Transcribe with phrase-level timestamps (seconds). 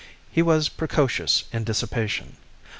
[0.31, 2.37] He was precocious in dissipation.